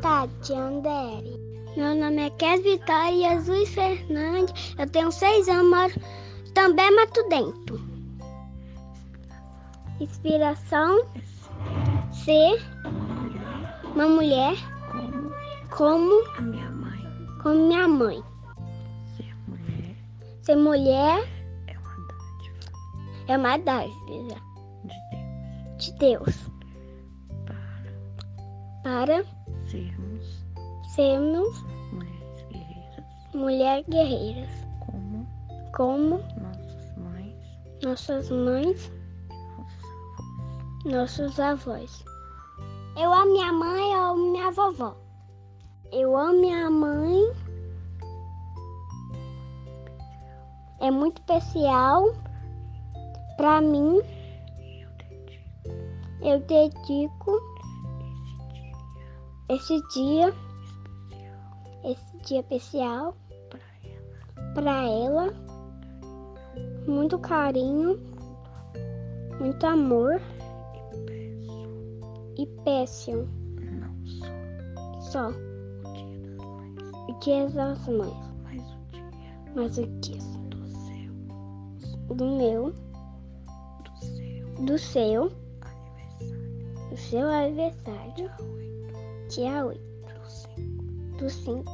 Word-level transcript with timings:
tarde, 0.00 0.32
tia 0.42 0.58
Andere. 0.58 1.38
Meu 1.76 1.94
nome 1.94 2.26
é 2.26 2.30
Kes 2.30 2.62
Vitória 2.62 3.40
Jesus 3.40 3.68
Fernandes. 3.70 4.74
Eu 4.78 4.88
tenho 4.90 5.12
seis 5.12 5.48
anos, 5.48 5.70
moro 5.70 5.94
também 6.54 6.94
Mato 6.94 7.28
Dentro. 7.28 7.80
Inspiração: 10.00 11.06
ser 12.12 12.60
uma 13.94 14.08
mulher 14.08 14.56
como 15.70 16.24
A 16.36 16.40
minha 16.40 16.70
mãe, 16.70 17.38
como 17.42 17.66
minha 17.66 17.86
mãe. 17.88 18.22
ser 19.16 19.34
mulher, 19.46 19.96
Ser 20.42 20.56
mulher 20.56 21.28
é 21.66 21.78
uma 21.78 21.96
dádiva 22.08 22.72
é 23.28 23.36
uma 23.36 23.58
dádiva 23.58 24.40
de 24.84 24.98
Deus 25.08 25.78
de 25.78 25.92
Deus 25.98 26.50
para 27.44 28.82
para 28.82 29.37
sermos 29.70 30.44
sermos 30.94 31.62
mulheres 31.92 32.46
guerreiras 32.50 33.04
mulheres 33.34 33.86
guerreiras, 33.88 34.50
como 34.80 35.26
como 35.72 36.18
nossas 36.40 36.96
mães, 36.96 37.36
nossas 37.84 38.30
mães, 38.30 38.92
nossos 40.84 41.38
avós. 41.38 42.04
Eu 42.96 43.12
amo 43.12 43.32
minha 43.32 43.52
mãe, 43.52 43.92
eu 43.92 44.02
amo 44.02 44.32
minha 44.32 44.50
vovó. 44.50 44.96
Eu 45.92 46.16
amo 46.16 46.40
minha 46.40 46.68
mãe. 46.68 47.32
É 50.80 50.90
muito 50.90 51.20
especial 51.20 52.12
para 53.36 53.60
mim. 53.60 54.00
Eu 54.80 54.90
dedico 54.98 55.70
Eu 56.22 56.40
dedico 56.40 57.57
esse 59.48 59.80
dia 59.88 60.34
esse 61.84 62.18
dia, 62.24 62.40
especial 62.40 63.16
para 64.54 64.84
ela. 64.84 65.32
Muito 66.86 67.18
carinho, 67.18 68.00
muito 69.38 69.66
amor 69.66 70.20
E 72.36 72.46
peço 72.64 73.28
não 73.60 74.06
só. 74.06 75.30
Só 75.30 75.30
o 75.30 77.18
dia 77.20 77.48
das 77.50 77.86
mães, 77.88 78.12
o 78.12 78.92
dia 78.92 79.04
mas 79.54 79.78
o 79.78 79.86
dia 80.00 80.18
do 80.50 80.66
seu, 80.66 82.14
do 82.14 82.24
meu, 82.24 82.72
do 83.82 83.98
seu 83.98 84.58
do 84.64 84.78
seu, 84.78 85.32
aniversário, 85.62 86.90
do 86.90 86.96
seu 86.96 87.28
aniversário, 87.28 88.30
dia 89.28 89.64
8 89.64 89.64
dia 89.64 89.64
8 89.64 89.80
do 90.16 90.30
5. 90.30 91.18
do 91.18 91.30
5. 91.30 91.70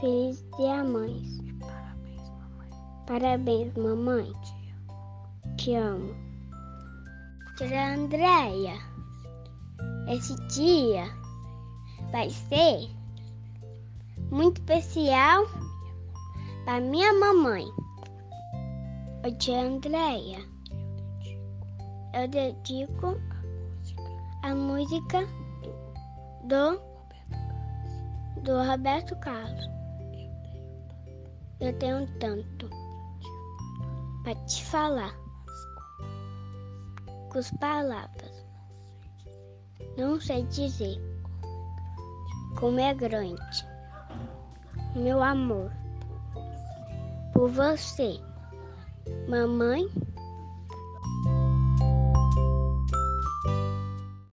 Feliz 0.00 0.44
dia 0.56 0.84
mães 0.84 1.42
parabéns, 1.60 2.24
mamãe. 2.38 2.70
Parabéns, 3.06 3.74
mamãe. 3.74 4.32
Te 5.56 5.74
amo. 5.74 6.14
Tia 7.56 7.94
Andréia, 7.94 8.78
esse 10.08 10.34
dia 10.48 11.04
vai 12.10 12.30
ser 12.30 12.90
muito 14.30 14.58
especial 14.58 15.44
para 16.64 16.80
minha 16.80 17.12
mamãe. 17.12 17.66
Tia 19.38 19.60
Andréia, 19.60 20.38
eu 22.14 22.26
dedico 22.28 23.20
A 24.42 24.54
música 24.54 25.26
do, 26.44 26.80
do 28.42 28.62
Roberto 28.64 29.16
Carlos. 29.16 29.70
Eu 31.60 31.76
tenho 31.78 32.06
tanto 32.18 32.68
para 34.24 34.34
te 34.46 34.64
falar 34.64 35.14
com 37.30 37.38
as 37.38 37.50
palavras. 37.52 38.46
Não 39.96 40.20
sei 40.20 40.44
dizer 40.46 41.00
como 42.58 42.80
é 42.80 42.92
grande 42.94 43.72
meu 44.94 45.22
amor 45.22 45.72
por 47.32 47.48
você, 47.48 48.20
mamãe 49.26 49.88